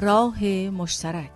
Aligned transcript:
راه 0.00 0.44
مشترک. 0.70 1.30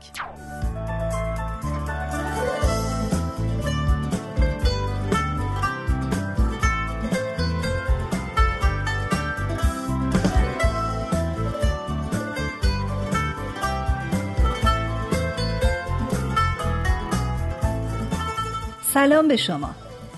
سلام 18.94 19.28
به 19.28 19.36
شما. 19.36 19.70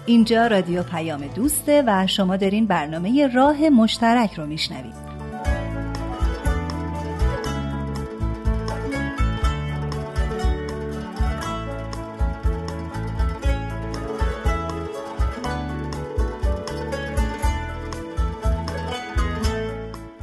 اینجا 0.06 0.46
رادیو 0.46 0.82
پیام 0.82 1.26
دوسته 1.26 1.84
و 1.86 2.06
شما 2.06 2.36
دارین 2.36 2.66
برنامه 2.66 3.26
راه 3.26 3.68
مشترک 3.68 4.34
رو 4.34 4.46
میشنوید. 4.46 5.05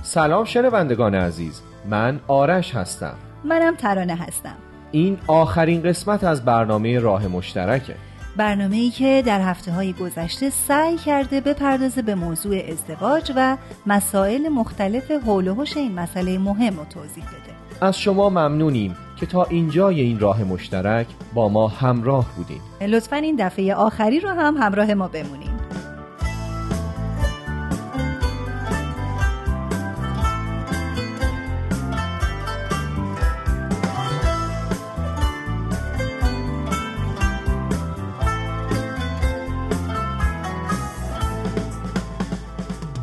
سلام 0.06 0.46
شنوندگان 0.46 1.16
عزیز 1.16 1.62
من 1.90 2.20
آرش 2.28 2.76
هستم. 2.76 3.14
منم 3.44 3.76
ترانه 3.76 4.16
هستم. 4.16 4.56
این 4.92 5.18
آخرین 5.28 5.82
قسمت 5.82 6.24
از 6.24 6.46
برنامه 6.46 7.00
راه 7.00 7.28
مشترکه 7.28 7.96
برنامه 8.38 8.76
ای 8.76 8.90
که 8.90 9.24
در 9.26 9.42
هفته 9.42 9.72
های 9.72 9.94
گذشته 9.94 10.50
سعی 10.50 10.98
کرده 10.98 11.42
بپردازه 11.42 12.02
به 12.02 12.16
موضوع 12.16 12.62
ازدواج 12.72 13.32
و 13.36 13.58
مسائل 13.86 14.50
مختلف 14.50 15.12
حول 15.12 15.48
و 15.48 15.56
حوش 15.56 15.78
این 15.78 15.92
مسئله 15.92 16.38
مهم 16.38 16.78
رو 16.78 16.86
توضیح 16.86 17.24
بده. 17.24 17.86
از 17.86 18.00
شما 18.00 18.30
ممنونیم 18.30 18.96
که 19.20 19.26
تا 19.26 19.44
اینجای 19.44 20.02
این 20.02 20.20
راه 20.20 20.44
مشترک 20.44 21.08
با 21.34 21.50
ما 21.50 21.68
همراه 21.68 22.26
بودیم 22.36 22.62
لطفا 22.82 23.16
این 23.16 23.36
دفعه 23.36 23.76
آخری 23.76 24.20
رو 24.20 24.30
هم 24.30 24.58
همراه 24.58 24.94
ما 24.94 25.08
بمونیم 25.08 25.53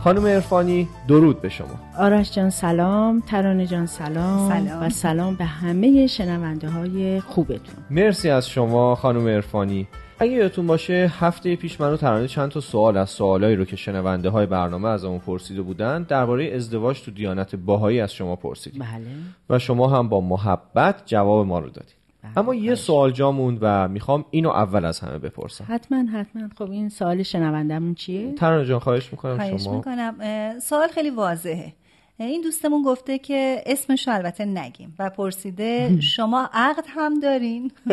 خانم 0.05 0.25
ارفانی 0.25 0.89
درود 1.09 1.43
به 1.43 1.49
شما. 1.49 1.81
آرش 1.99 2.33
جان 2.33 2.51
سلام. 2.51 3.23
ترانه 3.27 3.67
جان 3.67 3.87
سلام, 3.87 4.49
سلام. 4.49 4.83
و 4.83 4.91
سلام 4.91 5.35
به 5.35 5.45
همه 5.45 6.07
شنونده 6.07 6.69
های 6.69 7.21
خوبتون. 7.21 7.75
مرسی 7.91 8.31
از 8.31 8.49
شما 8.49 8.95
خانم 8.95 9.27
ارفانی 9.27 9.87
اگه 10.19 10.33
یادتون 10.33 10.67
باشه 10.67 11.13
هفته 11.19 11.57
پیش 11.57 11.81
من 11.81 11.93
و 11.93 11.97
ترانه 11.97 12.29
چند 12.29 12.51
تا 12.51 12.61
سوال 12.61 12.97
از 12.97 13.11
سوالایی 13.11 13.57
رو 13.57 13.65
که 13.65 13.77
شنونده 13.77 14.29
های 14.29 14.47
برنامه 14.47 14.89
از 14.89 15.05
اون 15.05 15.19
پرسیده 15.19 15.63
بودن 15.63 16.03
درباره 16.03 16.55
ازدواج 16.55 17.03
تو 17.03 17.11
دیانت 17.11 17.57
باهایی 17.57 18.01
از 18.01 18.13
شما 18.13 18.37
پرسیدیم. 18.37 18.83
بله. 18.83 19.07
و 19.51 19.59
شما 19.59 19.89
هم 19.89 20.09
با 20.09 20.21
محبت 20.21 21.03
جواب 21.07 21.47
ما 21.47 21.59
رو 21.59 21.71
دادید. 21.71 22.00
اما 22.37 22.55
یه. 22.55 22.75
سوال 22.75 23.11
جا 23.11 23.33
موند 23.33 23.59
و 23.61 23.89
می‌خوام 23.89 24.25
اینو 24.31 24.49
اول 24.49 24.85
از 24.85 25.01
همه 25.01 25.19
بپرسم. 25.19 25.65
حتما 25.69 26.05
حتما. 26.13 26.49
خب 26.59 26.71
این 26.71 26.89
سوال 26.89 27.23
شنوندمون 27.23 27.95
چیه؟ 27.95 28.33
ترانه 28.33 28.65
جان 28.65 28.79
خواهش 28.79 29.13
می‌کنم 29.13 29.37
خواهش 29.37 29.65
شما. 29.65 29.77
می‌کنم. 29.77 30.17
سوال 30.59 30.89
خیلی 30.89 31.11
واضحه. 31.11 31.73
این 32.19 32.43
دوستمون 32.43 32.83
گفته 32.83 33.19
که 33.19 33.63
اسمش 33.67 34.09
رو 34.09 34.15
البته 34.15 34.45
نگیم 34.45 34.95
و 34.99 35.11
پرسیده 35.11 35.97
شما 36.17 36.49
عقد 36.53 36.85
هم 36.89 37.21
دارین؟ 37.21 37.73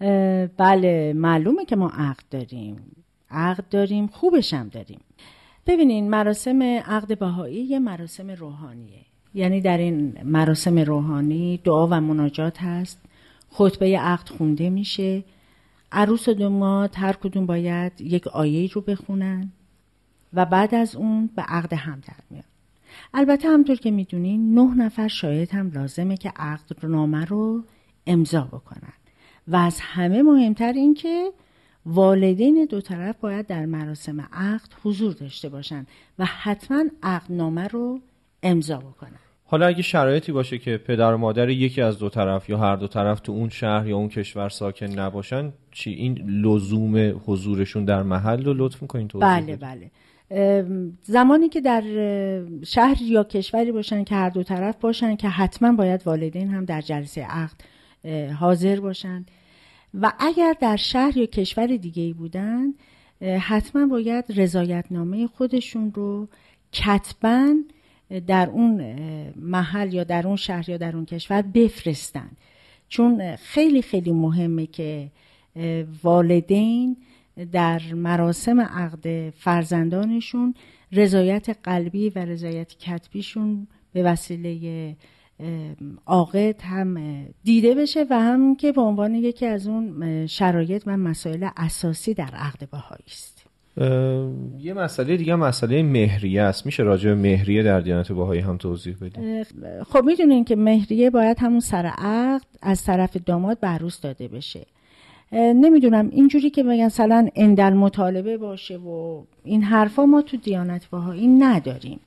اه، 0.00 0.46
بله 0.46 1.12
معلومه 1.16 1.64
که 1.64 1.76
ما 1.76 1.88
عقد 1.88 2.24
داریم. 2.30 2.96
عقد 3.30 3.68
داریم 3.70 4.06
خوبش 4.06 4.54
هم 4.54 4.68
داریم. 4.68 5.00
ببینین 5.66 6.10
مراسم 6.10 6.62
عقد 6.62 7.18
بهایی 7.18 7.62
یه 7.64 7.78
مراسم 7.78 8.30
روحانیه. 8.30 9.05
یعنی 9.36 9.60
در 9.60 9.78
این 9.78 10.18
مراسم 10.24 10.78
روحانی 10.78 11.60
دعا 11.64 11.86
و 11.86 12.00
مناجات 12.00 12.62
هست. 12.62 13.00
خطبه 13.50 13.98
عقد 13.98 14.28
خونده 14.28 14.70
میشه. 14.70 15.24
عروس 15.92 16.28
و 16.28 16.34
داماد 16.34 16.94
هر 16.96 17.12
کدوم 17.12 17.46
باید 17.46 18.00
یک 18.00 18.26
آیه 18.26 18.70
رو 18.72 18.80
بخونن 18.80 19.52
و 20.32 20.44
بعد 20.44 20.74
از 20.74 20.96
اون 20.96 21.30
به 21.36 21.42
عقد 21.42 21.72
هم 21.72 22.00
در 22.00 22.24
میان. 22.30 22.44
البته 23.14 23.48
همطور 23.48 23.76
که 23.76 23.90
می‌دونین 23.90 24.54
نه 24.54 24.74
نفر 24.74 25.08
شاهد 25.08 25.50
هم 25.50 25.70
لازمه 25.70 26.16
که 26.16 26.32
عقد 26.36 26.86
نامه 26.86 27.24
رو 27.24 27.64
امضا 28.06 28.40
بکنن. 28.40 28.92
و 29.48 29.56
از 29.56 29.80
همه 29.80 30.22
مهمتر 30.22 30.72
این 30.72 30.94
که 30.94 31.32
والدین 31.86 32.66
دو 32.70 32.80
طرف 32.80 33.16
باید 33.16 33.46
در 33.46 33.66
مراسم 33.66 34.20
عقد 34.20 34.68
حضور 34.84 35.12
داشته 35.12 35.48
باشن 35.48 35.86
و 36.18 36.24
حتما 36.24 36.84
عقدنامه 37.02 37.68
رو 37.68 38.00
امضا 38.42 38.76
بکنن. 38.76 39.25
حالا 39.48 39.66
اگه 39.66 39.82
شرایطی 39.82 40.32
باشه 40.32 40.58
که 40.58 40.76
پدر 40.76 41.14
و 41.14 41.18
مادر 41.18 41.48
یکی 41.48 41.82
از 41.82 41.98
دو 41.98 42.08
طرف 42.08 42.48
یا 42.48 42.58
هر 42.58 42.76
دو 42.76 42.88
طرف 42.88 43.20
تو 43.20 43.32
اون 43.32 43.48
شهر 43.48 43.86
یا 43.86 43.96
اون 43.96 44.08
کشور 44.08 44.48
ساکن 44.48 44.86
نباشن 44.86 45.52
چی؟ 45.70 45.90
این 45.90 46.18
لزوم 46.44 47.22
حضورشون 47.26 47.84
در 47.84 48.02
محل 48.02 48.44
رو 48.44 48.54
لطف 48.56 48.82
می‌کنین 48.82 49.08
توضیح 49.08 49.28
بله؟ 49.28 49.56
بله. 49.56 49.90
زمانی 51.02 51.48
که 51.48 51.60
در 51.60 51.82
شهر 52.64 53.02
یا 53.02 53.24
کشوری 53.24 53.72
باشن 53.72 54.04
که 54.04 54.14
هر 54.14 54.30
دو 54.30 54.42
طرف 54.42 54.76
باشن 54.80 55.16
که 55.16 55.28
حتما 55.28 55.72
باید 55.72 56.06
والدین 56.06 56.50
هم 56.50 56.64
در 56.64 56.80
جلسه 56.80 57.26
عقد 57.26 57.60
حاضر 58.32 58.80
باشن. 58.80 59.26
و 60.00 60.12
اگر 60.18 60.54
در 60.60 60.76
شهر 60.76 61.16
یا 61.16 61.26
کشور 61.26 61.66
دیگه 61.66 62.02
ای 62.02 62.12
بودن 62.12 62.74
حتما 63.40 63.86
باید 63.86 64.24
رضایتنامه 64.36 65.26
خودشون 65.26 65.92
رو 65.94 66.28
کتبا 66.72 67.54
در 68.26 68.50
اون 68.50 68.80
محل 69.36 69.94
یا 69.94 70.04
در 70.04 70.26
اون 70.26 70.36
شهر 70.36 70.70
یا 70.70 70.76
در 70.76 70.96
اون 70.96 71.04
کشور 71.04 71.42
بفرستن. 71.42 72.30
چون 72.88 73.36
خیلی 73.36 73.82
خیلی 73.82 74.12
مهمه 74.12 74.66
که 74.66 75.10
والدین 76.02 76.96
در 77.52 77.82
مراسم 77.94 78.60
عقد 78.60 79.30
فرزندانشون 79.30 80.54
رضایت 80.92 81.48
قلبی 81.62 82.10
و 82.10 82.18
رضایت 82.18 82.78
کتبیشون 82.78 83.66
به 83.92 84.02
وسیله 84.02 84.96
عاقد 86.06 86.62
هم 86.62 87.24
دیده 87.44 87.74
بشه 87.74 88.06
و 88.10 88.20
هم 88.20 88.56
که 88.56 88.72
به 88.72 88.80
عنوان 88.80 89.14
یکی 89.14 89.46
از 89.46 89.66
اون 89.66 90.26
شرایط 90.26 90.82
و 90.86 90.96
مسائل 90.96 91.48
اساسی 91.56 92.14
در 92.14 92.30
عقد 92.34 92.70
بهایی 92.70 93.04
است. 93.06 93.35
یه 94.58 94.74
مسئله 94.76 95.16
دیگه 95.16 95.36
مسئله 95.36 95.82
مهریه 95.82 96.42
است. 96.42 96.66
میشه 96.66 96.82
راجع 96.82 97.08
به 97.08 97.14
مهریه 97.14 97.62
در 97.62 97.80
دیانت 97.80 98.12
باهایی 98.12 98.40
هم 98.40 98.56
توضیح 98.56 98.96
بدید 99.00 99.46
خب 99.82 100.04
می‌دونین 100.04 100.44
که 100.44 100.56
مهریه 100.56 101.10
باید 101.10 101.38
همون 101.40 101.60
سر 101.60 101.86
عقد 101.86 102.46
از 102.62 102.84
طرف 102.84 103.16
داماد 103.16 103.60
به 103.60 103.66
عروس 103.66 104.00
داده 104.00 104.28
بشه. 104.28 104.66
نمی‌دونم 105.32 106.08
اینجوری 106.12 106.50
که 106.50 106.62
بگن 106.62 106.84
مثلا 106.84 107.28
اندل 107.34 107.72
مطالبه 107.72 108.38
باشه 108.38 108.76
و 108.76 109.22
این 109.44 109.62
حرفا 109.62 110.06
ما 110.06 110.22
تو 110.22 110.36
دیانت 110.36 110.90
باهایی 110.90 111.26
نداریم. 111.26 112.00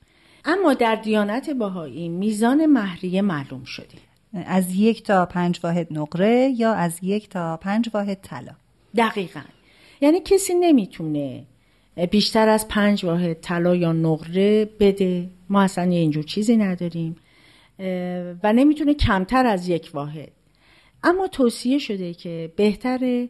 اما 0.46 0.74
در 0.74 0.96
دیانت 0.96 1.50
باهایی 1.50 2.10
میزان 2.10 2.66
مهریه 2.66 3.22
معلوم 3.22 3.64
شده. 3.64 3.98
از 4.34 4.76
یک 4.76 5.04
تا 5.04 5.26
پنج 5.26 5.60
واحد 5.64 5.88
نقره 5.92 6.54
یا 6.58 6.74
از 6.74 7.00
یک 7.02 7.30
تا 7.30 7.58
پنج 7.58 7.90
واحد 7.94 8.18
طلا. 8.22 8.52
دقیقا. 8.96 9.42
یعنی 10.02 10.20
کسی 10.20 10.54
نمی‌تونه 10.54 11.44
بیشتر 12.06 12.50
از 12.50 12.68
پنج 12.68 13.06
واحد 13.06 13.34
طلا 13.34 13.76
یا 13.76 13.92
نقره 13.94 14.70
بده. 14.80 15.30
ما 15.50 15.62
اصلا 15.62 15.92
یه 15.92 16.00
اینجور 16.00 16.24
چیزی 16.24 16.58
نداریم. 16.58 17.16
و 18.44 18.54
نمی‌تونه 18.54 18.94
کمتر 18.94 19.46
از 19.46 19.70
یک 19.70 19.92
واحد 19.94 20.32
اما 21.04 21.28
توصیه 21.28 21.78
شده 21.78 22.14
که 22.14 22.52
بهتر 22.56 23.28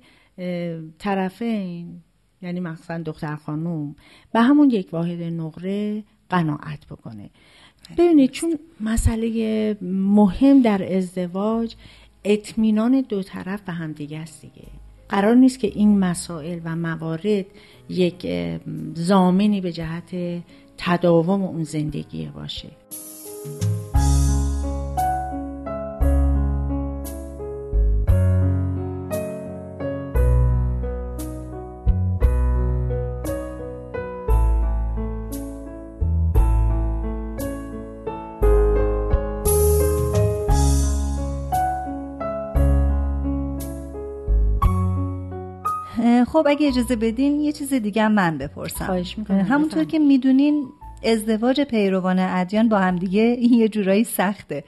طرفین 0.97 2.01
یعنی 2.41 2.59
مخصوصا 2.59 2.97
دختر 2.97 3.35
خانوم 3.35 3.95
به 4.33 4.41
همون 4.41 4.69
یک 4.69 4.93
واحد 4.93 5.21
نقره 5.21 6.03
قناعت 6.29 6.85
بکنه. 6.85 7.29
ببینید 7.97 8.31
چون 8.31 8.59
مسئله 8.79 9.77
مهم 9.81 10.61
در 10.61 10.95
ازدواج 10.97 11.75
اطمینان 12.23 13.01
دو 13.01 13.23
طرف 13.23 13.61
به 13.61 13.71
هم 13.71 13.91
دیگه 13.91 14.19
است 14.19 14.41
دیگه. 14.41 14.67
قرار 15.09 15.35
نیست 15.35 15.59
که 15.59 15.67
این 15.67 15.99
مسائل 15.99 16.59
و 16.63 16.75
موارد 16.75 17.45
یک 17.89 18.27
زامنی 18.93 19.61
به 19.61 19.71
جهت 19.71 20.41
تداوم 20.77 21.43
اون 21.43 21.63
زندگی 21.63 22.25
باشه. 22.25 22.67
خب 46.39 46.47
اگه 46.47 46.67
اجازه 46.67 46.95
بدین 46.95 47.39
یه 47.39 47.51
چیز 47.51 47.73
دیگه 47.73 48.03
هم 48.03 48.11
من 48.11 48.37
بپرسم. 48.37 48.85
خواهش 48.85 49.17
می‌کنم 49.17 49.41
همونطور 49.41 49.83
که 49.83 49.99
می‌دونین 49.99 50.67
ازدواج 51.03 51.61
پیروان 51.61 52.19
ادیان 52.19 52.69
با 52.69 52.77
همدیگه 52.79 53.21
این 53.21 53.53
یه 53.61 53.69
جورایی 53.69 54.03
سخته. 54.03 54.63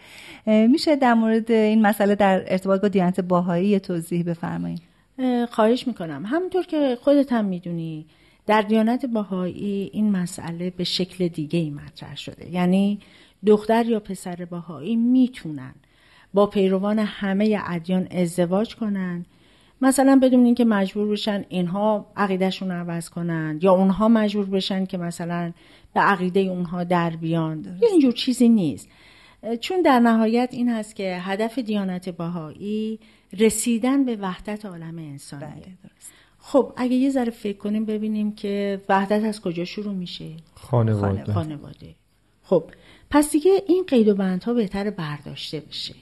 میشه 0.45 0.95
در 0.95 1.13
مورد 1.13 1.51
این 1.51 1.81
مسئله 1.81 2.15
در 2.15 2.43
ارتباط 2.47 2.81
با 2.81 2.87
دیانت 2.87 3.19
باهایی 3.19 3.79
توضیح 3.79 4.23
بفرمایید؟ 4.23 4.81
خواهش 5.51 5.87
می‌کنم. 5.87 6.25
همونطور 6.25 6.65
که 6.65 6.97
خودت 7.01 7.33
هم 7.33 7.45
می‌دونی 7.45 8.05
در 8.47 8.61
دیانت 8.61 9.05
باهایی 9.05 9.89
این 9.93 10.11
مسئله 10.11 10.69
به 10.69 10.83
شکل 10.83 11.27
دیگه 11.27 11.59
ای 11.59 11.69
مطرح 11.69 12.17
شده. 12.17 12.51
یعنی 12.51 12.99
دختر 13.45 13.85
یا 13.85 13.99
پسر 13.99 14.47
باهایی 14.51 14.95
می‌تونن 14.95 15.73
با 16.33 16.45
پیروان 16.45 16.99
همه 16.99 17.59
ادیان 17.67 18.07
ازدواج 18.11 18.75
کنن. 18.75 19.25
مثلا 19.81 20.19
بدون 20.21 20.45
اینکه 20.45 20.65
مجبور 20.65 21.07
بشن 21.07 21.45
اینها 21.49 22.05
عقیدهشون 22.17 22.71
رو 22.71 22.75
عوض 22.75 23.09
کنن 23.09 23.59
یا 23.61 23.71
اونها 23.71 24.07
مجبور 24.07 24.45
بشن 24.45 24.85
که 24.85 24.97
مثلا 24.97 25.51
به 25.93 25.99
عقیده 25.99 26.39
اونها 26.39 26.83
در 26.83 27.09
بیان. 27.09 27.77
یا 27.81 27.89
اینجور 27.89 28.11
چیزی 28.11 28.49
نیست. 28.49 28.89
چون 29.59 29.81
در 29.81 29.99
نهایت 29.99 30.49
این 30.51 30.69
هست 30.69 30.95
که 30.95 31.17
هدف 31.21 31.59
دیانت 31.59 32.09
باهایی 32.09 32.99
رسیدن 33.39 34.05
به 34.05 34.15
وحدت 34.15 34.65
عالم 34.65 34.97
انسانیه. 34.97 35.47
بله، 35.47 35.75
خب 36.39 36.73
اگه 36.77 36.95
یه 36.95 37.09
ذره 37.09 37.31
فکر 37.31 37.57
کنیم 37.57 37.85
ببینیم 37.85 38.35
که 38.35 38.81
وحدت 38.89 39.23
از 39.23 39.41
کجا 39.41 39.65
شروع 39.65 39.93
میشه؟ 39.93 40.29
خانواده. 40.55 41.33
خانواده. 41.33 41.95
خب 42.43 42.63
پس 43.09 43.31
دیگه 43.31 43.51
این 43.67 43.83
قید 43.87 44.07
و 44.07 44.15
بندها 44.15 44.53
بهتر 44.53 44.89
برداشته 44.89 45.59
بشه. 45.59 45.95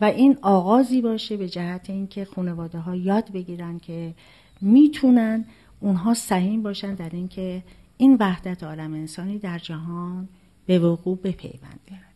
و 0.00 0.04
این 0.04 0.38
آغازی 0.42 1.00
باشه 1.00 1.36
به 1.36 1.48
جهت 1.48 1.90
اینکه 1.90 2.24
خانواده 2.24 2.78
ها 2.78 2.96
یاد 2.96 3.32
بگیرن 3.32 3.78
که 3.78 4.14
می‌تونن 4.60 5.44
اونها 5.80 6.14
سهیم 6.14 6.62
باشن 6.62 6.94
در 6.94 7.10
اینکه 7.12 7.62
این 7.96 8.16
وحدت 8.20 8.62
عالم 8.62 8.94
انسانی 8.94 9.38
در 9.38 9.58
جهان 9.58 10.28
به 10.66 10.78
وقوع 10.78 11.18
بپیونده 11.18 12.09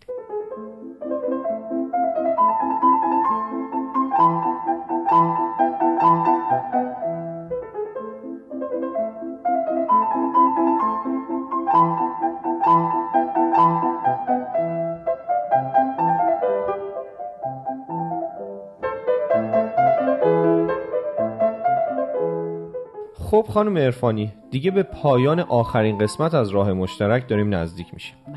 خب 23.24 23.46
خانم 23.48 23.76
ارفانی 23.76 24.32
دیگه 24.50 24.70
به 24.70 24.82
پایان 24.82 25.40
آخرین 25.40 25.98
قسمت 25.98 26.34
از 26.34 26.48
راه 26.50 26.72
مشترک 26.72 27.28
داریم 27.28 27.54
نزدیک 27.54 27.94
میشیم. 27.94 28.14
بله. 28.26 28.36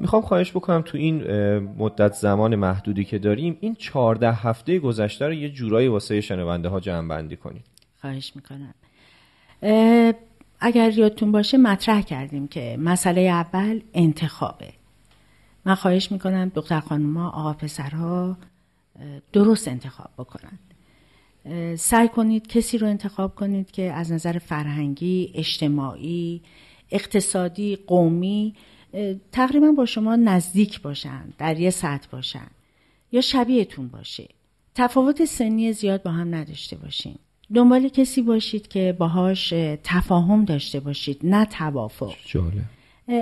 می‌خوام 0.00 0.22
خواهش 0.22 0.50
بکنم 0.50 0.82
تو 0.82 0.98
این 0.98 1.22
مدت 1.58 2.12
زمان 2.12 2.56
محدودی 2.56 3.04
که 3.04 3.18
داریم 3.18 3.56
این 3.60 3.74
چهارده 3.74 4.32
هفته 4.32 4.78
گذشته 4.78 5.26
رو 5.26 5.32
یه 5.32 5.50
جورایی 5.50 5.88
واسه 5.88 6.20
شنونده 6.20 6.68
ها 6.68 6.80
جمع 6.80 7.08
بندی 7.08 7.36
کنید. 7.36 7.64
خواهش 8.00 8.32
می‌کنم. 8.36 8.74
اگر 10.60 10.90
یادتون 10.90 11.32
باشه 11.32 11.58
مطرح 11.58 12.02
کردیم 12.02 12.48
که 12.48 12.76
مسئله 12.80 13.20
اول 13.20 13.80
انتخابه. 13.94 14.72
من 15.64 15.74
خواهش 15.74 16.12
می‌کنم 16.12 16.52
دختر 16.54 16.80
خانوما 16.80 17.28
آقا 17.28 17.52
پسرها 17.52 18.36
درست 19.32 19.68
انتخاب 19.68 20.10
بکنن. 20.18 20.58
سعی 21.76 22.08
کنید 22.08 22.46
کسی 22.46 22.78
رو 22.78 22.86
انتخاب 22.86 23.34
کنید 23.34 23.70
که 23.70 23.92
از 23.92 24.12
نظر 24.12 24.38
فرهنگی، 24.38 25.32
اجتماعی، 25.34 26.42
اقتصادی، 26.90 27.76
قومی 27.76 28.54
تقریبا 29.32 29.72
با 29.72 29.86
شما 29.86 30.16
نزدیک 30.16 30.82
باشن 30.82 31.24
در 31.38 31.60
یه 31.60 31.70
سطح 31.70 32.08
باشن 32.10 32.46
یا 33.12 33.20
شبیهتون 33.20 33.88
باشه. 33.88 34.28
تفاوت 34.74 35.24
سنی 35.24 35.72
زیاد 35.72 36.02
با 36.02 36.10
هم 36.10 36.34
نداشته 36.34 36.76
باشین. 36.76 37.14
دنبال 37.54 37.88
کسی 37.88 38.22
باشید 38.22 38.68
که 38.68 38.96
باهاش 38.98 39.54
تفاهم 39.84 40.44
داشته 40.44 40.80
باشید 40.80 41.20
نه 41.22 41.44
توافق. 41.44 42.14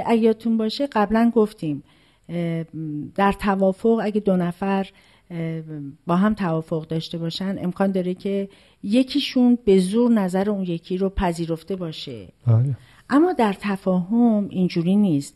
اگه 0.06 0.32
باشه 0.32 0.86
قبلا 0.86 1.32
گفتیم 1.34 1.82
در 3.14 3.32
توافق 3.32 4.00
اگه 4.02 4.20
دو 4.20 4.36
نفر 4.36 4.86
با 6.06 6.16
هم 6.16 6.34
توافق 6.34 6.86
داشته 6.86 7.18
باشن 7.18 7.56
امکان 7.58 7.92
داره 7.92 8.14
که 8.14 8.48
یکیشون 8.82 9.58
به 9.64 9.78
زور 9.78 10.10
نظر 10.10 10.50
اون 10.50 10.62
یکی 10.62 10.98
رو 10.98 11.08
پذیرفته 11.08 11.76
باشه. 11.76 12.28
بله. 12.46 12.76
اما 13.10 13.32
در 13.32 13.56
تفاهم 13.60 14.48
اینجوری 14.50 14.96
نیست. 14.96 15.34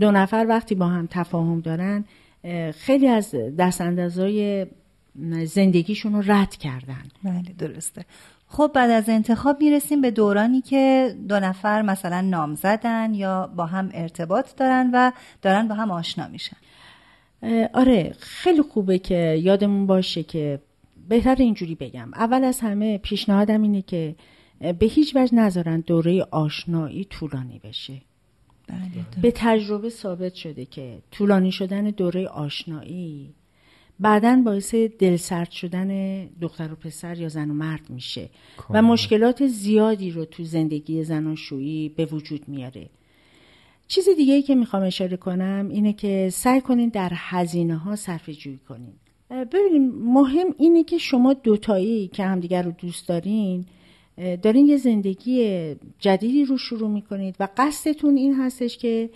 دو 0.00 0.10
نفر 0.10 0.46
وقتی 0.48 0.74
با 0.74 0.86
هم 0.86 1.08
تفاهم 1.10 1.60
دارن 1.60 2.04
خیلی 2.74 3.08
از 3.08 3.34
دست 3.58 3.80
اندازای 3.80 4.66
زندگیشون 5.44 6.12
رو 6.12 6.32
رد 6.32 6.56
کردن. 6.56 7.02
بله 7.24 7.54
درسته. 7.58 8.04
خب 8.46 8.70
بعد 8.74 8.90
از 8.90 9.08
انتخاب 9.08 9.62
می‌رسیم 9.62 10.00
به 10.00 10.10
دورانی 10.10 10.60
که 10.60 11.14
دو 11.28 11.40
نفر 11.40 11.82
مثلا 11.82 12.20
نام 12.20 12.54
زدن 12.54 13.14
یا 13.14 13.46
با 13.56 13.66
هم 13.66 13.90
ارتباط 13.94 14.56
دارن 14.56 14.90
و 14.94 15.12
دارن 15.42 15.68
با 15.68 15.74
هم 15.74 15.90
آشنا 15.90 16.28
میشن. 16.28 16.56
آره 17.74 18.14
خیلی 18.18 18.62
خوبه 18.62 18.98
که 18.98 19.40
یادمون 19.42 19.86
باشه 19.86 20.22
که 20.22 20.60
بهتر 21.08 21.36
اینجوری 21.38 21.74
بگم. 21.74 22.10
اول 22.14 22.44
از 22.44 22.60
همه 22.60 22.98
پیشنهادم 22.98 23.62
اینه 23.62 23.82
که 23.82 24.14
به 24.78 24.86
هیچ 24.86 25.16
وجه 25.16 25.34
نذارن 25.34 25.80
دوره 25.80 26.22
آشنایی 26.30 27.04
طولانی 27.04 27.60
بشه. 27.64 27.94
بله. 28.68 29.22
به 29.22 29.32
تجربه 29.34 29.88
ثابت 29.88 30.34
شده 30.34 30.64
که 30.64 30.98
طولانی 31.10 31.52
شدن 31.52 31.90
دوره 31.90 32.26
آشنایی 32.26 33.34
بعدا 34.00 34.42
باعث 34.44 34.74
دلسرد 34.74 35.50
شدن 35.50 36.24
دختر 36.26 36.72
و 36.72 36.76
پسر 36.76 37.18
یا 37.18 37.28
زن 37.28 37.50
و 37.50 37.54
مرد 37.54 37.90
میشه 37.90 38.28
و 38.70 38.82
مشکلات 38.82 39.46
زیادی 39.46 40.10
رو 40.10 40.24
تو 40.24 40.44
زندگی 40.44 41.04
زناشویی 41.04 41.88
به 41.88 42.04
وجود 42.04 42.48
میاره. 42.48 42.88
چیز 43.92 44.08
دیگه 44.16 44.34
ای 44.34 44.42
که 44.42 44.54
می‌خوام 44.54 44.82
اشاره 44.82 45.16
کنم 45.16 45.68
اینه 45.70 45.92
که 45.92 46.28
سعی 46.32 46.60
کنین 46.60 46.88
در 46.88 47.10
هزینه 47.14 47.76
ها 47.76 47.96
صرف 47.96 48.30
جویی 48.30 48.60
کنین 48.68 48.92
ببینیم 49.30 49.92
مهم 49.94 50.54
اینه 50.58 50.84
که 50.84 50.98
شما 50.98 51.32
دوتایی 51.32 52.08
که 52.08 52.24
همدیگر 52.24 52.62
رو 52.62 52.70
دوست 52.70 53.08
دارین 53.08 53.64
دارین 54.42 54.66
یه 54.66 54.76
زندگی 54.76 55.74
جدیدی 55.98 56.44
رو 56.44 56.58
شروع 56.58 56.90
می‌کنید 56.90 57.36
و 57.40 57.48
قصدتون 57.56 58.16
این 58.16 58.34
هستش 58.34 58.78
که 58.78 59.10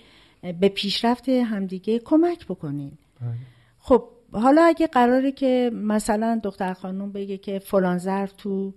به 0.60 0.68
پیشرفت 0.68 1.28
همدیگه 1.28 1.98
کمک 1.98 2.46
بکنین 2.46 2.92
بله. 3.20 3.30
خب 3.78 4.04
حالا 4.32 4.62
اگه 4.62 4.86
قراره 4.86 5.32
که 5.32 5.70
مثلا 5.74 6.40
دختر 6.44 6.72
خانم 6.72 7.12
بگه 7.12 7.36
که 7.36 7.58
فلان 7.58 7.98
ظرف 7.98 8.32
تو 8.32 8.72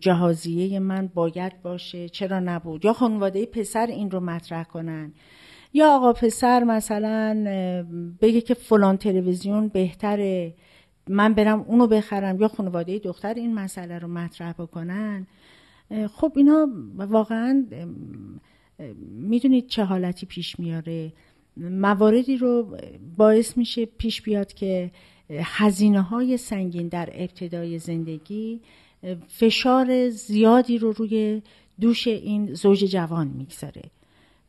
جهازیه 0.00 0.78
من 0.78 1.10
باید 1.14 1.62
باشه 1.62 2.08
چرا 2.08 2.40
نبود؟ 2.40 2.84
یا 2.84 2.92
خانواده 2.92 3.46
پسر 3.46 3.86
این 3.86 4.10
رو 4.10 4.20
مطرح 4.20 4.64
کنن. 4.64 5.12
یا 5.74 5.96
آقا 5.96 6.12
پسر 6.12 6.64
مثلا 6.64 7.44
بگه 8.20 8.40
که 8.40 8.54
فلان 8.54 8.96
تلویزیون 8.96 9.68
بهتره 9.68 10.54
من 11.08 11.34
برم 11.34 11.60
اونو 11.60 11.86
بخرم 11.86 12.40
یا 12.40 12.48
خانواده 12.48 12.98
دختر 12.98 13.34
این 13.34 13.54
مسئله 13.54 13.98
رو 13.98 14.08
مطرح 14.08 14.52
بکنن. 14.52 15.26
خب 16.12 16.32
اینا 16.36 16.68
واقعا 16.96 17.66
می‌دونید 19.08 19.66
چه 19.66 19.84
حالتی 19.84 20.26
پیش 20.26 20.60
میاره. 20.60 21.12
مواردی 21.56 22.36
رو 22.36 22.76
باعث 23.16 23.56
میشه 23.56 23.86
پیش 23.86 24.22
بیاد 24.22 24.52
که 24.52 24.90
هزینه 25.30 26.00
های 26.00 26.36
سنگین 26.36 26.88
در 26.88 27.08
ابتدای 27.12 27.78
زندگی 27.78 28.60
فشار 29.28 30.08
زیادی 30.08 30.78
رو 30.78 30.92
روی 30.92 31.42
دوش 31.80 32.06
این 32.08 32.54
زوج 32.54 32.84
جوان 32.84 33.28
می‌گذاره. 33.28 33.82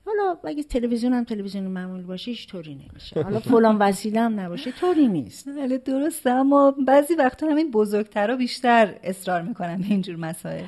حالا 0.05 0.37
اگه 0.43 0.63
تلویزیون 0.63 1.13
هم 1.13 1.23
تلویزیون 1.23 1.63
معمول 1.63 2.01
باشه 2.01 2.31
هیچ 2.31 2.47
طوری 2.47 2.75
نمیشه. 2.75 3.21
حالا 3.21 3.39
فلان 3.51 3.77
وسیله 3.77 4.21
هم 4.21 4.39
نباشه 4.39 4.71
طوری 4.71 5.07
نیست. 5.07 5.49
بله 5.49 5.77
درسته 5.77 6.29
اما 6.29 6.75
بعضی 6.87 7.13
وقتا 7.13 7.47
همین 7.47 7.71
بزرگترا 7.71 8.35
بیشتر 8.35 8.95
اصرار 9.03 9.41
می‌کنن 9.41 9.77
به 9.77 9.85
اینجور 9.85 10.15
مسائل. 10.15 10.65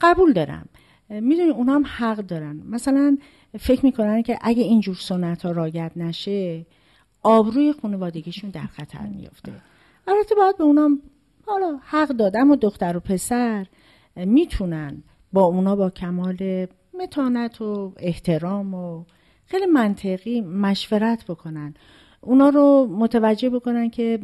قبول 0.00 0.32
دارم. 0.32 0.68
می‌دونی 1.10 1.50
اونا 1.50 1.74
هم 1.74 1.84
حق 1.86 2.16
دارن. 2.16 2.62
مثلا 2.66 3.18
فکر 3.60 3.84
می‌کنن 3.84 4.22
که 4.22 4.38
اگه 4.40 4.62
اینجور 4.62 4.94
سنت 4.94 5.42
ها 5.42 5.50
رایت 5.50 5.92
نشه 5.96 6.66
آبروی 7.22 7.74
خانوادگیشون 7.82 8.50
در 8.50 8.66
خطر 8.66 9.06
میفته 9.16 9.52
البته 10.08 10.34
باید 10.34 10.56
به 10.56 10.64
اونام 10.64 11.02
حالا 11.46 11.78
حق 11.82 12.08
داد 12.08 12.36
اما 12.36 12.56
دختر 12.56 12.96
و 12.96 13.00
پسر 13.00 13.66
می‌تونن 14.16 15.02
با 15.32 15.44
اونا 15.44 15.76
با 15.76 15.90
کمال 15.90 16.66
متانت 17.00 17.60
و 17.60 17.92
احترام 17.98 18.74
و 18.74 19.04
خیلی 19.46 19.66
منطقی 19.66 20.40
مشورت 20.40 21.24
بکنن. 21.28 21.74
اونا 22.20 22.48
رو 22.48 22.88
متوجه 22.90 23.50
بکنن 23.50 23.90
که 23.90 24.18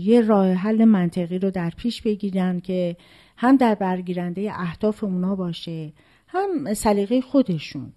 یه 0.00 0.20
راه 0.20 0.52
حل 0.52 0.84
منطقی 0.84 1.38
رو 1.38 1.50
در 1.50 1.70
پیش 1.76 2.02
بگیرن 2.02 2.60
که 2.60 2.96
هم 3.36 3.56
در 3.56 3.74
برگیرنده 3.74 4.52
اهداف 4.54 5.04
اونا 5.04 5.34
باشه 5.34 5.92
هم 6.28 6.74
سلیقه 6.74 7.20
خودشون. 7.20 7.92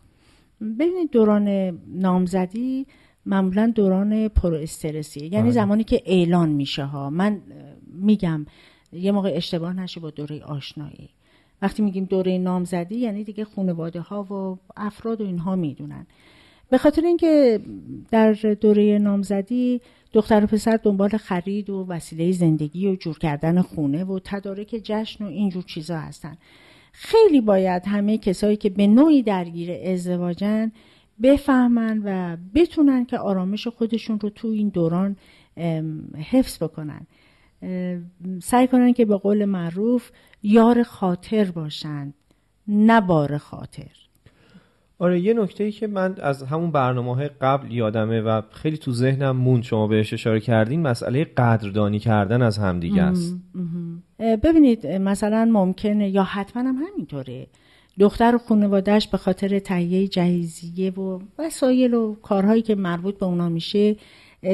ببینید 0.61 1.11
دوران 1.11 1.47
نامزدی 1.87 2.87
معمولا 3.25 3.71
دوران 3.75 4.27
پر 4.27 4.55
استرسیه 4.55 5.23
یعنی 5.23 5.43
بله. 5.43 5.51
زمانی 5.51 5.83
که 5.83 6.01
اعلان 6.05 6.49
میشه 6.49 6.83
ها. 6.83 7.09
من 7.09 7.41
میگم 8.01 8.45
یه 8.93 9.11
موقع 9.11 9.31
اشتباه 9.35 9.73
نشه 9.73 9.99
با 9.99 10.09
دوره 10.09 10.43
آشنایی. 10.43 11.09
وقتی 11.61 11.83
میگیم 11.83 12.03
دوره 12.03 12.37
نامزدی 12.37 12.95
یعنی 12.95 13.23
دیگه 13.23 13.45
خانواده 13.45 14.01
ها 14.01 14.23
و 14.23 14.57
افراد 14.77 15.21
و 15.21 15.25
اینها 15.25 15.55
می‌دونن. 15.55 16.07
به 16.69 16.77
خاطر 16.77 17.05
اینکه 17.05 17.59
در 18.11 18.33
دوره 18.33 18.97
نامزدی 18.97 19.81
دختر 20.13 20.43
و 20.43 20.47
پسر 20.47 20.79
دنبال 20.83 21.09
خرید 21.09 21.69
و 21.69 21.85
وسیله 21.89 22.31
زندگی 22.31 22.87
و 22.87 22.95
جور 22.95 23.17
کردن 23.17 23.61
خونه 23.61 24.03
و 24.03 24.19
تدارک 24.23 24.81
جشن 24.83 25.25
و 25.25 25.27
اینجور 25.27 25.63
چیزا 25.63 25.97
هستن. 25.97 26.37
خیلی 26.91 27.41
باید 27.41 27.83
همه 27.85 28.17
کسایی 28.17 28.57
که 28.57 28.69
به 28.69 28.87
نوعی 28.87 29.23
درگیر 29.23 29.71
ازدواجن 29.83 30.71
بفهمن 31.23 32.01
و 32.05 32.37
بتونن 32.55 33.05
که 33.05 33.17
آرامش 33.17 33.67
خودشون 33.67 34.19
رو 34.19 34.29
تو 34.29 34.47
این 34.47 34.69
دوران 34.69 35.15
حفظ 36.29 36.63
بکنن. 36.63 37.07
سعی 38.43 38.67
کنن 38.67 38.93
که 38.93 39.05
به 39.05 39.17
قول 39.17 39.45
معروف 39.45 40.11
یار 40.43 40.83
خاطر 40.83 41.51
باشند 41.51 42.13
نه 42.67 43.01
بار 43.01 43.37
خاطر. 43.37 43.91
آره 44.99 45.19
یه 45.19 45.33
نکته 45.33 45.63
ای 45.63 45.71
که 45.71 45.87
من 45.87 46.15
از 46.21 46.43
همون 46.43 46.71
برنامه 46.71 47.15
های 47.15 47.29
قبل 47.41 47.71
یادمه 47.71 48.21
و 48.21 48.41
خیلی 48.51 48.77
تو 48.77 48.91
ذهنم 48.91 49.37
موند 49.37 49.63
شما 49.63 49.87
بهش 49.87 50.13
اشاره 50.13 50.39
کردین 50.39 50.81
مسئله 50.81 51.23
قدردانی 51.23 51.99
کردن 51.99 52.41
از 52.41 52.57
همدیگه 52.57 53.01
است. 53.01 53.35
ببینید 54.19 54.87
مثلا 54.87 55.49
ممکنه 55.51 56.09
یا 56.09 56.23
حتما 56.23 56.63
هم 56.63 56.75
همینطوره. 56.75 57.47
دختر 57.99 58.35
و 58.35 58.37
خانوادهش 58.37 59.07
به 59.07 59.17
خاطر 59.17 59.59
تهیه 59.59 60.07
جهیزیه 60.07 60.91
و 60.91 61.19
وسایل 61.39 61.93
و 61.93 62.15
کارهایی 62.15 62.61
که 62.61 62.75
مربوط 62.75 63.17
به 63.17 63.25
اونا 63.25 63.49
میشه 63.49 63.95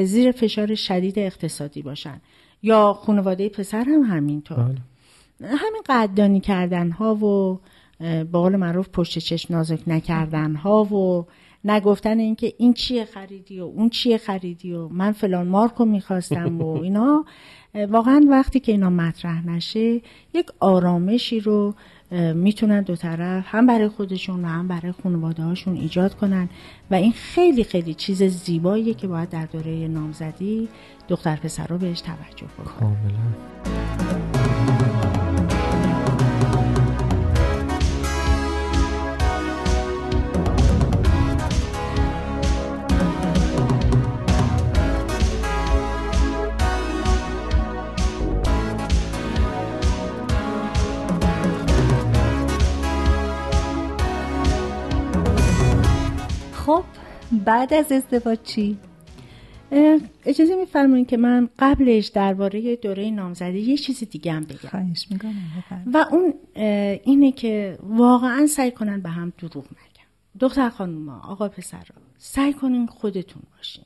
زیر 0.04 0.32
فشار 0.32 0.74
شدید 0.74 1.18
اقتصادی 1.18 1.82
باشن. 1.82 2.20
یا 2.64 2.92
خانواده 2.92 3.48
پسر 3.48 3.84
هم 3.88 4.02
همینطور 4.02 4.56
بله. 4.56 4.78
همین 5.40 5.82
قدردانی 5.86 6.40
کردن 6.40 6.90
ها 6.90 7.14
و 7.14 7.60
به 8.00 8.24
قول 8.32 8.56
معروف 8.56 8.88
پشت 8.88 9.18
چشم 9.18 9.54
نازک 9.54 9.80
نکردن 9.86 10.54
ها 10.54 10.84
و 10.84 11.26
نگفتن 11.64 12.18
اینکه 12.18 12.52
این 12.58 12.72
چیه 12.72 13.04
خریدی 13.04 13.60
و 13.60 13.64
اون 13.64 13.88
چیه 13.88 14.18
خریدی 14.18 14.72
و 14.72 14.88
من 14.88 15.12
فلان 15.12 15.48
مارکو 15.48 15.84
می‌خواستم 15.84 16.60
و 16.62 16.78
اینا 16.82 17.24
واقعا 17.74 18.26
وقتی 18.30 18.60
که 18.60 18.72
اینا 18.72 18.90
مطرح 18.90 19.46
نشه 19.46 20.00
یک 20.34 20.46
آرامشی 20.60 21.40
رو 21.40 21.74
می‌تونن 22.34 22.82
دو 22.82 22.96
طرف 22.96 23.44
هم 23.48 23.66
برای 23.66 23.88
خودشون 23.88 24.44
و 24.44 24.48
هم 24.48 24.68
برای 24.68 24.92
خانواده 25.02 25.42
هاشون 25.42 25.76
ایجاد 25.76 26.14
کنن. 26.14 26.48
و 26.90 26.94
این 26.94 27.12
خیلی 27.12 27.64
خیلی 27.64 27.94
چیز 27.94 28.22
زیباییه 28.22 28.94
که 28.94 29.06
باید 29.06 29.28
در 29.28 29.46
دوره 29.46 29.88
نامزدی 29.88 30.68
دختر 31.08 31.36
پسر 31.36 31.66
رو 31.66 31.78
بهش 31.78 32.00
توجه 32.00 32.46
بکنن. 32.58 34.33
بعد 57.44 57.74
از 57.74 57.92
ازدواج 57.92 58.38
چی؟ 58.42 58.78
اجازه 60.24 60.56
میفرمایید 60.56 61.08
که 61.08 61.16
من 61.16 61.48
قبلش 61.58 62.06
درباره 62.06 62.76
دوره 62.76 63.10
نامزدی 63.10 63.58
یه 63.58 63.76
چیز 63.76 64.04
دیگه 64.04 64.32
هم 64.32 64.44
بگم. 64.44 64.68
خواهش 64.70 65.06
می‌کنم 65.10 65.34
و 65.86 66.06
اون 66.10 66.34
اینه 67.04 67.32
که 67.32 67.78
واقعا 67.82 68.46
سعی 68.46 68.70
کنن 68.70 69.00
به 69.00 69.08
هم 69.08 69.32
دروغ 69.38 69.64
نگن. 69.64 70.38
دختر 70.40 70.68
خانوما 70.68 71.20
آقا 71.20 71.48
پسر 71.48 71.86
سعی 72.18 72.52
کنین 72.52 72.86
خودتون 72.86 73.42
باشین. 73.56 73.84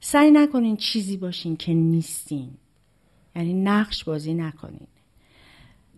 سعی 0.00 0.30
نکنین 0.30 0.76
چیزی 0.76 1.16
باشین 1.16 1.56
که 1.56 1.74
نیستین. 1.74 2.50
یعنی 3.36 3.54
نقش 3.54 4.04
بازی 4.04 4.34
نکنین. 4.34 4.86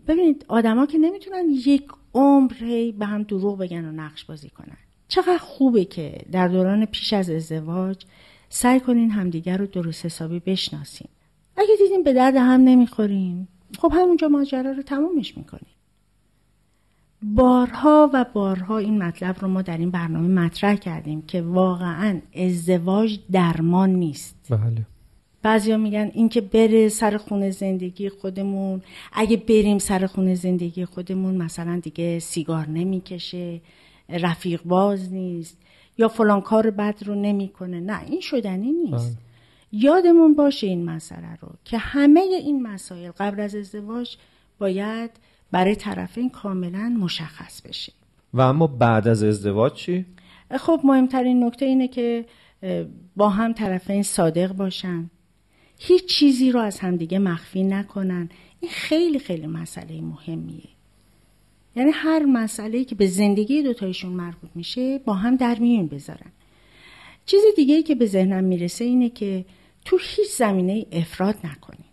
ببینید 0.07 0.45
آدما 0.47 0.85
که 0.85 0.97
نمی‌تونن 0.97 1.49
یک 1.49 1.87
عمر 2.13 2.53
هی 2.53 2.91
به 2.91 3.05
هم 3.05 3.23
دروغ 3.23 3.57
بگن 3.57 3.85
و 3.85 3.91
نقش 3.91 4.25
بازی 4.25 4.49
کنن. 4.49 4.77
چقدر 5.07 5.37
خوبه 5.37 5.85
که 5.85 6.17
در 6.31 6.47
دوران 6.47 6.85
پیش 6.85 7.13
از 7.13 7.29
ازدواج 7.29 8.05
سعی 8.49 8.79
کنین 8.79 9.11
همدیگر 9.11 9.57
رو 9.57 9.65
درست 9.65 10.05
حسابی 10.05 10.39
بشناسین. 10.39 11.07
اگه 11.57 11.75
دیدین 11.79 12.03
به 12.03 12.13
درد 12.13 12.35
هم 12.35 12.61
نمی‌خورین 12.61 13.47
خب 13.79 13.93
همونجا 13.95 14.27
ماجرا 14.27 14.71
رو 14.71 14.83
تمومش 14.83 15.37
می‌کنین. 15.37 15.73
بارها 17.23 18.09
و 18.13 18.25
بارها 18.33 18.77
این 18.77 19.03
مطلب 19.03 19.35
رو 19.41 19.47
ما 19.47 19.61
در 19.61 19.77
این 19.77 19.91
برنامه 19.91 20.27
مطرح 20.27 20.75
کردیم 20.75 21.21
که 21.21 21.41
واقعا 21.41 22.21
ازدواج 22.35 23.19
درمان 23.31 23.89
نیست. 23.89 24.35
بله. 24.49 24.85
بعضیا 25.41 25.77
میگن 25.77 26.11
اینکه 26.13 26.41
بره 26.41 26.89
سر 26.89 27.17
خونه 27.17 27.51
زندگی 27.51 28.09
خودمون. 28.09 28.81
اگه 29.13 29.37
بریم 29.37 29.77
سر 29.77 30.07
خونه 30.07 30.35
زندگی 30.35 30.85
خودمون 30.85 31.35
مثلا 31.35 31.79
دیگه 31.83 32.19
سیگار 32.19 32.69
نمی‌کشه. 32.69 33.61
رفیق 34.09 34.63
باز 34.63 35.13
نیست 35.13 35.57
یا 35.97 36.07
فلان 36.07 36.41
کار 36.41 36.71
بد 36.71 37.03
رو 37.05 37.15
نمی‌کنه. 37.15 37.79
نه 37.79 38.03
این 38.03 38.21
شدنی 38.21 38.71
نیست. 38.71 39.17
یادمون 39.71 40.33
باشه 40.33 40.67
این 40.67 40.85
مسئله 40.85 41.37
رو 41.41 41.49
که 41.65 41.77
همه 41.77 42.19
این 42.19 42.61
مسائل 42.61 43.11
قبل 43.11 43.39
از 43.39 43.55
ازدواج 43.55 44.17
باید 44.59 45.11
برای 45.51 45.75
طرفین 45.75 46.29
کاملا 46.29 46.97
مشخص 46.99 47.61
بشه. 47.61 47.93
و 48.33 48.41
اما 48.41 48.67
بعد 48.67 49.07
از 49.07 49.23
ازدواج 49.23 49.73
چی؟ 49.73 50.05
خب 50.57 50.81
مهمترین 50.83 51.43
نکته 51.43 51.65
اینه 51.65 51.87
که 51.87 52.25
با 53.15 53.29
هم 53.29 53.53
طرفین 53.53 54.03
صادق 54.03 54.53
باشن. 54.53 55.09
هیچ 55.79 56.05
چیزی 56.05 56.51
رو 56.51 56.59
از 56.59 56.79
همدیگه 56.79 57.19
مخفی 57.19 57.63
نکنن. 57.63 58.29
این 58.59 58.71
خیلی 58.71 59.19
خیلی 59.19 59.47
مسئله 59.47 60.01
مهمیه. 60.01 60.69
یعنی 61.75 61.91
هر 61.93 62.25
مسئله 62.25 62.83
که 62.83 62.95
به 62.95 63.07
زندگی 63.07 63.63
دوتایشون 63.63 64.11
مربوط 64.11 64.49
میشه 64.55 64.99
با 65.05 65.13
هم 65.13 65.35
در 65.35 65.59
میون 65.59 65.87
بذارن. 65.87 66.31
چیز 67.25 67.41
دیگه 67.55 67.83
که 67.83 67.95
به 67.95 68.05
ذهنم 68.05 68.43
می‌رسه 68.43 68.85
اینه 68.85 69.09
که 69.09 69.45
تو 69.85 69.97
هیچ 70.01 70.29
زمینه 70.29 70.85
افراد 70.91 71.35
نکنین 71.43 71.85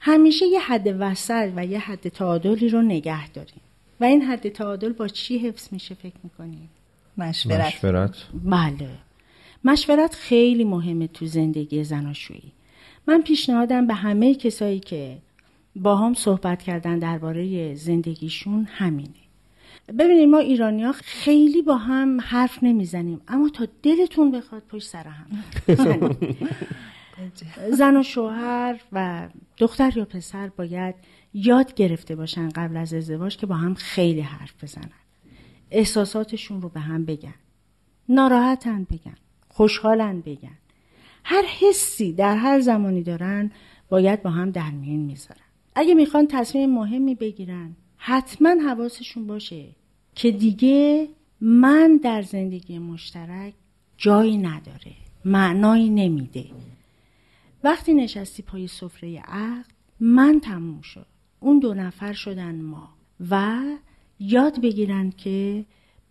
همیشه 0.00 0.46
یه 0.46 0.60
حد 0.60 0.96
وسط 0.98 1.52
و 1.56 1.66
یه 1.66 1.78
حد 1.78 2.08
تعادلی 2.08 2.68
رو 2.68 2.82
نگه 2.82 3.28
دارین 3.28 3.60
و 4.00 4.04
این 4.04 4.22
حد 4.22 4.48
تعادل 4.48 4.92
با 4.92 5.08
چی 5.08 5.38
حفظ 5.38 5.72
میشه 5.72 5.94
فکر 5.94 6.16
می‌کنین؟ 6.24 6.68
مشورت. 7.18 7.66
مشورت. 7.66 8.14
بله. 8.44 8.88
مشورت 9.64 10.14
خیلی 10.14 10.64
مهمه 10.64 11.06
تو 11.06 11.26
زندگی 11.26 11.84
زناشویی. 11.84 12.52
من 13.06 13.22
پیشنهادم 13.22 13.86
به 13.86 13.94
همه 13.94 14.34
کسایی 14.34 14.80
که 14.80 15.18
با 15.76 15.96
هم 15.96 16.14
صحبت 16.14 16.62
کردن 16.62 16.98
درباره 16.98 17.74
زندگیشون 17.74 18.68
همینه. 18.70 19.10
ببینید 19.98 20.28
ما 20.28 20.38
ایرانیا 20.38 20.92
خیلی 20.92 21.62
با 21.62 21.76
هم 21.76 22.20
حرف 22.20 22.58
نمی‌زنیم 22.62 23.20
اما 23.28 23.48
تا 23.48 23.66
دلتون 23.82 24.30
بخواد 24.30 24.62
پشت 24.62 24.88
سر 24.88 25.08
هم. 25.08 25.26
زن 27.78 27.96
و 27.96 28.02
شوهر 28.02 28.80
و 28.92 29.28
دختر 29.58 29.92
یا 29.96 30.04
پسر 30.04 30.48
باید 30.48 30.94
یاد 31.34 31.74
گرفته 31.74 32.16
باشن 32.16 32.48
قبل 32.48 32.76
از 32.76 32.94
ازدواج 32.94 33.36
که 33.36 33.46
با 33.46 33.54
هم 33.54 33.74
خیلی 33.74 34.20
حرف 34.20 34.64
بزنن. 34.64 34.90
احساساتشون 35.70 36.62
رو 36.62 36.68
به 36.68 36.80
هم 36.80 37.04
بگن. 37.04 37.34
ناراحتن 38.08 38.84
بگن. 38.84 39.16
خوشحالن 39.48 40.20
بگن. 40.20 40.58
هر 41.24 41.42
حسی 41.60 42.12
در 42.12 42.36
هر 42.36 42.60
زمانی 42.60 43.02
دارن 43.02 43.50
باید 43.88 44.22
با 44.22 44.30
هم 44.30 44.50
در 44.50 44.70
میون 44.70 45.00
می‌ذارن. 45.00 45.45
اگه 45.78 45.94
می‌خوان 45.94 46.26
تصمیم 46.30 46.70
مهمی 46.70 47.14
بگیرن 47.14 47.76
حتما 47.96 48.50
حواسشون 48.66 49.26
باشه 49.26 49.64
که 50.14 50.30
دیگه 50.30 51.08
من 51.40 52.00
در 52.02 52.22
زندگی 52.22 52.78
مشترک 52.78 53.54
جایی 53.96 54.38
نداره 54.38 54.92
معنایی 55.24 55.90
نمیده. 55.90 56.44
وقتی 57.64 57.94
نشستی 57.94 58.42
پای 58.42 58.66
سفره 58.66 59.20
عقد 59.20 59.70
من 60.00 60.40
تموم 60.40 60.80
شد. 60.80 61.06
اون 61.40 61.58
دو 61.58 61.74
نفر 61.74 62.12
شدن 62.12 62.60
ما 62.60 62.88
و 63.30 63.62
یاد 64.20 64.60
بگیرن 64.60 65.10
که 65.10 65.64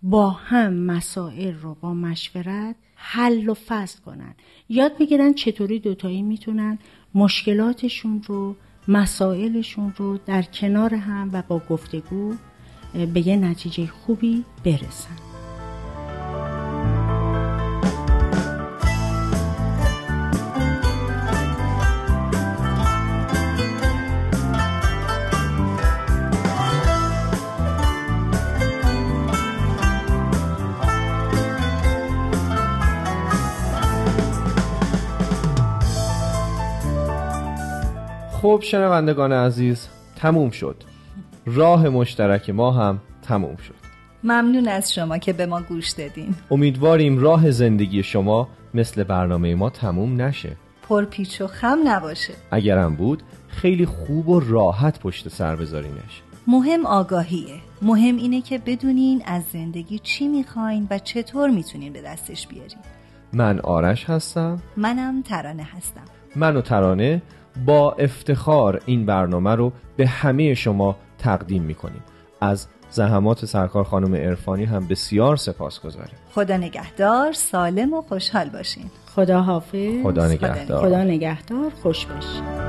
با 0.04 0.30
هم 0.30 0.74
مسائل 0.74 1.54
رو 1.54 1.76
با 1.82 1.94
مشورت 1.94 2.76
حل 2.96 3.50
و 3.50 3.54
فصل 3.54 4.02
کنن. 4.02 4.36
یاد 4.70 4.98
بگیرن 4.98 5.34
چطوری 5.34 5.80
دوتایی 5.80 6.22
می‌تونن 6.22 6.80
مشکلاتشون 7.16 8.24
رو 8.28 8.56
مسائلشون 8.88 9.94
رو 9.98 10.18
در 10.26 10.42
کنار 10.42 10.96
هم 10.96 11.30
و 11.34 11.44
با 11.48 11.62
گفتگو 11.70 12.34
به 13.14 13.28
یه 13.28 13.36
نتیجه 13.36 13.88
خوبی 13.88 14.44
برسن. 14.64 15.35
خب 38.46 38.60
شنوندگان 38.64 39.32
عزیز 39.32 39.88
تموم 40.16 40.50
شد. 40.50 40.84
راه 41.46 41.90
مشترک 41.90 42.50
ما 42.50 42.72
هم 42.72 43.00
تموم 43.22 43.56
شد. 43.56 43.74
ممنون 44.24 44.68
از 44.68 44.94
شما 44.94 45.18
که 45.18 45.34
به 45.34 45.46
ما 45.46 45.62
گوش 45.62 45.92
دادین. 45.92 46.36
امیدواریم 46.52 47.18
راه 47.18 47.52
زندگی 47.52 48.04
شما 48.04 48.48
مثل 48.74 49.04
برنامه 49.04 49.56
ما 49.56 49.70
تموم 49.70 50.22
نشه. 50.22 50.56
پرپیچ 50.90 51.42
و 51.42 51.48
خم 51.48 51.78
نباشه. 51.86 52.34
اگرم 52.52 52.96
بود 52.96 53.24
خیلی 53.48 53.86
خوب 53.86 54.30
و 54.30 54.40
راحت 54.40 55.00
پشت 55.00 55.30
سر 55.30 55.56
بذارینش. 55.56 56.22
مهم 56.48 56.86
آگاهیه. 56.86 57.56
مهم 57.82 58.16
اینه 58.16 58.42
که 58.42 58.58
بدونین 58.58 59.22
از 59.26 59.44
زندگی 59.54 60.00
چی 60.00 60.28
می‌خواین 60.28 60.88
و 60.90 61.00
چطور 61.00 61.50
می‌تونین 61.50 61.94
به 61.94 62.02
دستش 62.02 62.48
بیارین. 62.48 62.80
من 63.34 63.60
آرش 63.60 64.10
هستم. 64.10 64.62
منم 64.78 65.22
ترانه 65.22 65.64
هستم. 65.64 66.06
من 66.36 66.56
و 66.56 66.62
ترانه 66.62 67.22
با 67.66 67.92
افتخار 67.92 68.82
این 68.86 69.06
برنامه 69.06 69.56
رو 69.56 69.72
به 69.98 70.08
همه 70.08 70.54
شما 70.54 70.96
تقدیم 71.18 71.64
می‌کنیم. 71.64 72.04
از 72.42 72.68
زحمات 72.90 73.46
سرکار 73.46 73.84
خانم 73.84 74.16
عرفانی 74.16 74.64
هم 74.66 74.88
بسیار 74.88 75.36
سپاس 75.36 75.80
گذاریم 75.80 76.16
خدا 76.32 76.58
نگهدار 76.58 77.32
سالم 77.32 77.94
و 77.94 78.02
خوشحال 78.02 78.50
باشین. 78.50 78.86
خدا 79.16 79.42
حافظ 79.42 80.04
خدا 80.04 80.28
نگهدار. 80.28 80.88
خدا 80.88 81.04
نگهدار 81.04 81.72
خوش 81.82 82.06
باشین. 82.06 82.65